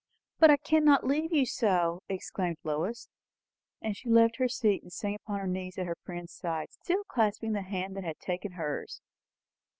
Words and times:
"But 0.39 0.49
I 0.49 0.57
cannot 0.57 1.05
leave 1.05 1.31
you 1.31 1.45
so!" 1.45 2.01
exclaimed 2.09 2.57
Lois; 2.63 3.07
and 3.83 3.95
she 3.95 4.09
left 4.09 4.37
her 4.37 4.49
seat 4.49 4.81
and 4.81 4.91
sank 4.91 5.21
upon 5.21 5.39
her 5.39 5.45
knees 5.45 5.77
at 5.77 5.85
her 5.85 5.97
friend's 6.03 6.33
side, 6.33 6.71
still 6.71 7.03
clasping 7.03 7.51
the 7.51 7.61
hand 7.61 7.95
that 7.95 8.03
had 8.03 8.17
taken 8.19 8.53
hers. 8.53 8.99